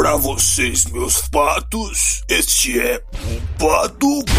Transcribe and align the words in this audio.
Pra 0.00 0.16
vocês, 0.16 0.86
meus 0.86 1.28
patos, 1.28 2.24
este 2.26 2.80
é 2.80 3.04
o 3.12 3.58
Paducast. 3.58 4.34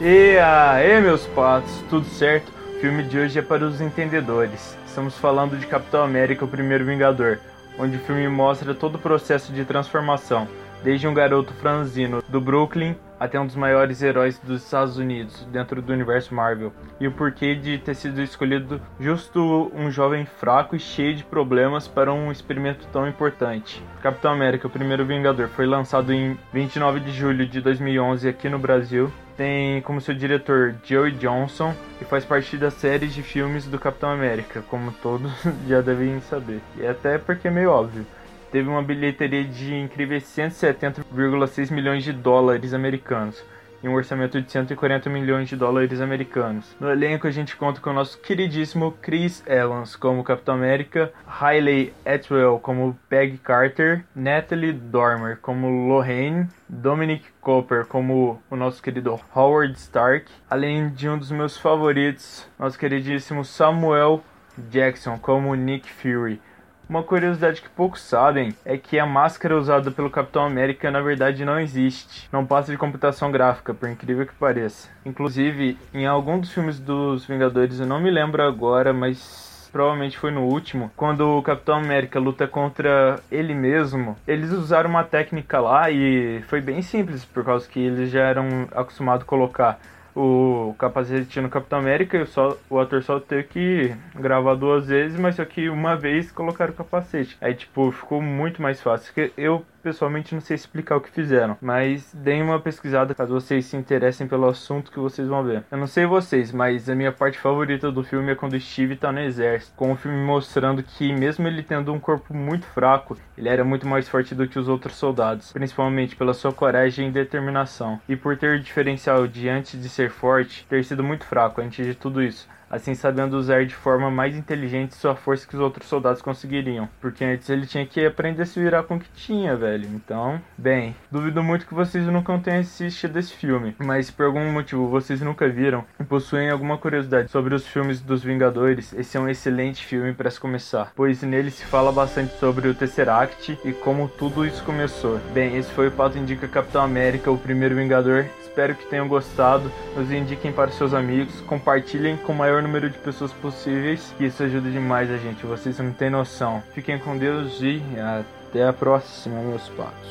E 0.00 0.38
aí, 0.38 1.00
meus 1.00 1.26
patos, 1.26 1.68
tudo 1.90 2.06
certo? 2.10 2.52
O 2.76 2.80
filme 2.80 3.02
de 3.02 3.18
hoje 3.18 3.40
é 3.40 3.42
para 3.42 3.66
os 3.66 3.80
entendedores. 3.80 4.78
Estamos 4.86 5.18
falando 5.18 5.58
de 5.58 5.66
Capitão 5.66 6.04
América, 6.04 6.44
o 6.44 6.48
primeiro 6.48 6.84
Vingador, 6.84 7.40
onde 7.76 7.96
o 7.96 8.00
filme 8.04 8.28
mostra 8.28 8.72
todo 8.72 8.94
o 8.94 9.00
processo 9.00 9.52
de 9.52 9.64
transformação, 9.64 10.46
desde 10.84 11.08
um 11.08 11.14
garoto 11.14 11.52
franzino 11.54 12.22
do 12.28 12.40
Brooklyn 12.40 12.94
até 13.18 13.40
um 13.40 13.46
dos 13.46 13.56
maiores 13.56 14.02
heróis 14.02 14.38
dos 14.38 14.62
Estados 14.62 14.98
Unidos 14.98 15.46
dentro 15.50 15.80
do 15.80 15.92
universo 15.92 16.34
Marvel, 16.34 16.72
e 17.00 17.08
o 17.08 17.12
porquê 17.12 17.54
de 17.54 17.78
ter 17.78 17.94
sido 17.94 18.20
escolhido 18.20 18.80
justo 19.00 19.72
um 19.74 19.90
jovem 19.90 20.26
fraco 20.26 20.76
e 20.76 20.78
cheio 20.78 21.14
de 21.14 21.24
problemas 21.24 21.88
para 21.88 22.12
um 22.12 22.30
experimento 22.30 22.86
tão 22.92 23.08
importante. 23.08 23.82
Capitão 24.02 24.32
América, 24.32 24.66
o 24.66 24.70
primeiro 24.70 25.06
Vingador, 25.06 25.48
foi 25.48 25.64
lançado 25.64 26.12
em 26.12 26.36
29 26.52 27.00
de 27.00 27.12
julho 27.12 27.46
de 27.46 27.60
2011 27.62 28.28
aqui 28.28 28.48
no 28.50 28.58
Brasil. 28.58 29.10
Tem 29.36 29.80
como 29.82 30.00
seu 30.00 30.14
diretor 30.14 30.76
Joey 30.84 31.12
Johnson 31.12 31.74
e 32.00 32.04
faz 32.04 32.24
parte 32.24 32.56
da 32.56 32.70
série 32.70 33.08
de 33.08 33.22
filmes 33.22 33.64
do 33.64 33.78
Capitão 33.78 34.10
América, 34.10 34.62
como 34.68 34.92
todos 34.92 35.32
já 35.66 35.80
devem 35.80 36.20
saber. 36.20 36.60
E 36.76 36.86
até 36.86 37.16
porque 37.16 37.48
é 37.48 37.50
meio 37.50 37.70
óbvio 37.70 38.06
teve 38.54 38.68
uma 38.68 38.84
bilheteria 38.84 39.42
de 39.42 39.74
incríveis 39.74 40.22
170,6 40.22 41.72
milhões 41.72 42.04
de 42.04 42.12
dólares 42.12 42.72
americanos 42.72 43.44
e 43.82 43.88
um 43.88 43.94
orçamento 43.94 44.40
de 44.40 44.48
140 44.48 45.10
milhões 45.10 45.48
de 45.48 45.56
dólares 45.56 46.00
americanos. 46.00 46.76
No 46.78 46.88
elenco 46.88 47.26
a 47.26 47.32
gente 47.32 47.56
conta 47.56 47.80
com 47.80 47.90
o 47.90 47.92
nosso 47.92 48.16
queridíssimo 48.20 48.92
Chris 49.02 49.42
Evans 49.44 49.96
como 49.96 50.22
Capitão 50.22 50.54
América, 50.54 51.12
Hailey 51.26 51.92
Atwell 52.06 52.60
como 52.60 52.96
Peggy 53.08 53.38
Carter, 53.38 54.04
Natalie 54.14 54.72
Dormer 54.72 55.36
como 55.38 55.88
Lorraine, 55.88 56.46
Dominic 56.68 57.24
Cooper 57.40 57.84
como 57.86 58.40
o 58.48 58.54
nosso 58.54 58.80
querido 58.80 59.18
Howard 59.34 59.76
Stark, 59.76 60.30
além 60.48 60.90
de 60.90 61.08
um 61.08 61.18
dos 61.18 61.32
meus 61.32 61.58
favoritos, 61.58 62.48
nosso 62.56 62.78
queridíssimo 62.78 63.44
Samuel 63.44 64.22
Jackson 64.70 65.18
como 65.18 65.56
Nick 65.56 65.90
Fury. 65.90 66.40
Uma 66.88 67.02
curiosidade 67.02 67.62
que 67.62 67.68
poucos 67.68 68.02
sabem 68.02 68.54
é 68.64 68.76
que 68.76 68.98
a 68.98 69.06
máscara 69.06 69.56
usada 69.56 69.90
pelo 69.90 70.10
Capitão 70.10 70.44
América 70.44 70.90
na 70.90 71.00
verdade 71.00 71.44
não 71.44 71.58
existe. 71.58 72.28
Não 72.30 72.44
passa 72.44 72.70
de 72.70 72.78
computação 72.78 73.32
gráfica, 73.32 73.72
por 73.72 73.88
incrível 73.88 74.26
que 74.26 74.34
pareça. 74.34 74.90
Inclusive, 75.04 75.78
em 75.94 76.06
algum 76.06 76.38
dos 76.38 76.52
filmes 76.52 76.78
dos 76.78 77.24
Vingadores, 77.24 77.80
eu 77.80 77.86
não 77.86 78.00
me 78.00 78.10
lembro 78.10 78.42
agora, 78.42 78.92
mas 78.92 79.70
provavelmente 79.72 80.16
foi 80.16 80.30
no 80.30 80.42
último, 80.42 80.92
quando 80.96 81.36
o 81.36 81.42
Capitão 81.42 81.78
América 81.78 82.20
luta 82.20 82.46
contra 82.46 83.18
ele 83.28 83.52
mesmo, 83.54 84.16
eles 84.24 84.52
usaram 84.52 84.88
uma 84.88 85.02
técnica 85.02 85.58
lá 85.58 85.90
e 85.90 86.42
foi 86.46 86.60
bem 86.60 86.80
simples, 86.80 87.24
por 87.24 87.44
causa 87.44 87.68
que 87.68 87.80
eles 87.80 88.08
já 88.08 88.20
eram 88.20 88.68
acostumados 88.70 89.24
a 89.24 89.26
colocar 89.26 89.80
o 90.14 90.74
capacete 90.78 91.40
no 91.40 91.48
Capitão 91.48 91.78
América 91.78 92.16
e 92.18 92.26
o 92.70 92.78
ator 92.78 93.02
só 93.02 93.18
teve 93.18 93.44
que 93.44 93.96
gravar 94.14 94.54
duas 94.54 94.86
vezes, 94.86 95.18
mas 95.18 95.36
só 95.36 95.44
que 95.44 95.68
uma 95.68 95.96
vez 95.96 96.30
colocaram 96.30 96.72
o 96.72 96.76
capacete. 96.76 97.36
Aí, 97.40 97.54
tipo, 97.54 97.90
ficou 97.90 98.22
muito 98.22 98.62
mais 98.62 98.80
fácil. 98.80 99.12
Eu 99.36 99.64
pessoalmente 99.84 100.34
não 100.34 100.40
sei 100.40 100.54
explicar 100.54 100.96
o 100.96 101.00
que 101.00 101.10
fizeram, 101.10 101.58
mas 101.60 102.12
deem 102.14 102.42
uma 102.42 102.58
pesquisada 102.58 103.14
caso 103.14 103.34
vocês 103.34 103.66
se 103.66 103.76
interessem 103.76 104.26
pelo 104.26 104.48
assunto 104.48 104.90
que 104.90 104.98
vocês 104.98 105.28
vão 105.28 105.44
ver. 105.44 105.62
Eu 105.70 105.76
não 105.76 105.86
sei 105.86 106.06
vocês, 106.06 106.50
mas 106.50 106.88
a 106.88 106.94
minha 106.94 107.12
parte 107.12 107.38
favorita 107.38 107.92
do 107.92 108.02
filme 108.02 108.32
é 108.32 108.34
quando 108.34 108.58
Steve 108.58 108.96
tá 108.96 109.12
no 109.12 109.20
exército, 109.20 109.76
com 109.76 109.92
o 109.92 109.96
filme 109.96 110.16
mostrando 110.16 110.82
que 110.82 111.12
mesmo 111.12 111.46
ele 111.46 111.62
tendo 111.62 111.92
um 111.92 112.00
corpo 112.00 112.32
muito 112.32 112.64
fraco, 112.66 113.16
ele 113.36 113.48
era 113.48 113.62
muito 113.62 113.86
mais 113.86 114.08
forte 114.08 114.34
do 114.34 114.48
que 114.48 114.58
os 114.58 114.68
outros 114.68 114.96
soldados, 114.96 115.52
principalmente 115.52 116.16
pela 116.16 116.32
sua 116.32 116.52
coragem 116.52 117.08
e 117.08 117.12
determinação. 117.12 118.00
E 118.08 118.16
por 118.16 118.38
ter 118.38 118.58
o 118.58 118.62
diferencial 118.62 119.26
de 119.26 119.48
antes 119.48 119.80
de 119.80 119.88
ser 119.88 120.08
forte, 120.08 120.66
ter 120.66 120.82
sido 120.82 121.04
muito 121.04 121.24
fraco 121.26 121.60
antes 121.60 121.86
de 121.86 121.94
tudo 121.94 122.22
isso 122.22 122.48
assim 122.74 122.94
sabendo 122.94 123.36
usar 123.36 123.64
de 123.64 123.74
forma 123.74 124.10
mais 124.10 124.36
inteligente 124.36 124.94
sua 124.94 125.14
força 125.14 125.46
que 125.46 125.54
os 125.54 125.60
outros 125.60 125.88
soldados 125.88 126.20
conseguiriam. 126.20 126.88
Porque 127.00 127.24
antes 127.24 127.48
ele 127.48 127.66
tinha 127.66 127.86
que 127.86 128.04
aprender 128.04 128.42
a 128.42 128.46
se 128.46 128.60
virar 128.60 128.82
com 128.82 128.96
o 128.96 129.00
que 129.00 129.08
tinha, 129.14 129.56
velho. 129.56 129.88
Então, 129.94 130.40
bem, 130.58 130.94
duvido 131.10 131.42
muito 131.42 131.66
que 131.66 131.74
vocês 131.74 132.06
nunca 132.06 132.36
tenham 132.38 132.60
assistido 132.60 133.18
esse 133.18 133.32
filme. 133.32 133.74
Mas 133.78 134.10
por 134.10 134.26
algum 134.26 134.50
motivo 134.52 134.88
vocês 134.88 135.20
nunca 135.20 135.48
viram 135.48 135.84
e 135.98 136.04
possuem 136.04 136.50
alguma 136.50 136.78
curiosidade 136.78 137.30
sobre 137.30 137.54
os 137.54 137.66
filmes 137.66 138.00
dos 138.00 138.24
Vingadores, 138.24 138.92
esse 138.94 139.16
é 139.16 139.20
um 139.20 139.28
excelente 139.28 139.84
filme 139.84 140.12
para 140.12 140.30
se 140.30 140.40
começar. 140.40 140.92
Pois 140.96 141.22
nele 141.22 141.50
se 141.50 141.64
fala 141.64 141.92
bastante 141.92 142.34
sobre 142.38 142.68
o 142.68 142.74
Tesseract 142.74 143.58
e 143.64 143.72
como 143.72 144.08
tudo 144.08 144.44
isso 144.44 144.64
começou. 144.64 145.20
Bem, 145.32 145.56
esse 145.56 145.70
foi 145.72 145.88
o 145.88 145.92
Pato 145.92 146.18
Indica 146.18 146.48
Capitão 146.48 146.82
América, 146.82 147.30
o 147.30 147.38
primeiro 147.38 147.76
Vingador. 147.76 148.26
Espero 148.54 148.76
que 148.76 148.86
tenham 148.86 149.08
gostado. 149.08 149.68
Nos 149.96 150.12
indiquem 150.12 150.52
para 150.52 150.70
seus 150.70 150.94
amigos, 150.94 151.40
compartilhem 151.40 152.16
com 152.16 152.32
o 152.32 152.36
maior 152.36 152.62
número 152.62 152.88
de 152.88 152.96
pessoas 152.98 153.32
possíveis, 153.32 154.14
isso 154.20 154.44
ajuda 154.44 154.70
demais 154.70 155.10
a 155.10 155.16
gente. 155.16 155.44
Vocês 155.44 155.76
não 155.80 155.92
têm 155.92 156.08
noção. 156.08 156.62
Fiquem 156.72 156.96
com 156.96 157.18
Deus 157.18 157.60
e 157.60 157.82
até 157.98 158.68
a 158.68 158.72
próxima, 158.72 159.40
meus 159.40 159.68
patos. 159.70 160.08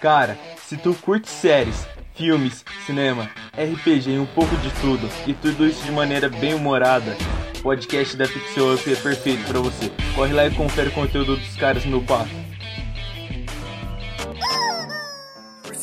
Cara, 0.00 0.38
se 0.58 0.76
tu 0.76 0.94
curte 0.94 1.28
séries, 1.28 1.84
filmes, 2.14 2.64
cinema, 2.86 3.28
RPG 3.52 4.10
e 4.10 4.18
um 4.20 4.26
pouco 4.26 4.56
de 4.58 4.70
tudo, 4.80 5.10
e 5.26 5.34
tudo 5.34 5.66
isso 5.66 5.84
de 5.84 5.90
maneira 5.90 6.28
bem 6.28 6.54
humorada, 6.54 7.16
o 7.58 7.62
podcast 7.62 8.16
da 8.16 8.28
Pixel 8.28 8.74
Up 8.74 8.92
é 8.92 8.94
perfeito 8.94 9.44
para 9.48 9.58
você. 9.58 9.90
Corre 10.14 10.32
lá 10.32 10.46
e 10.46 10.54
confere 10.54 10.90
o 10.90 10.92
conteúdo 10.92 11.34
dos 11.34 11.56
caras, 11.56 11.84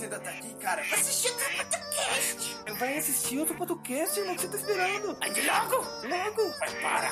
meu 0.07 0.19
pato. 0.19 0.33
Vai 2.77 2.97
assistir 2.97 3.39
outro 3.39 3.55
podcast, 3.55 4.19
irmão. 4.19 4.33
O 4.33 4.37
que 4.37 4.41
você 4.43 4.49
tá 4.49 4.57
esperando? 4.57 5.17
Ande 5.23 5.41
logo! 5.41 5.75
Logo! 6.07 6.59
Vai, 6.59 6.81
para! 6.81 7.09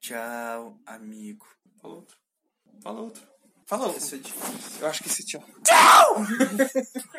Tchau, 0.00 0.78
amigo. 0.86 1.46
Fala 1.80 1.94
outro. 1.94 2.16
Fala 2.82 3.00
outro. 3.00 3.28
Fala 3.66 3.86
outro. 3.86 4.18
Eu 4.80 4.88
acho 4.88 5.02
que 5.02 5.08
esse 5.08 5.24
tchau. 5.24 5.44
Tchau! 5.64 6.16